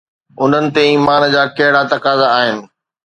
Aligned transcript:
انهن 0.41 0.65
تي 0.77 0.81
ايمان 0.93 1.23
جا 1.35 1.43
ڪهڙا 1.59 1.83
تقاضا 1.93 2.31
آهن؟ 2.41 2.65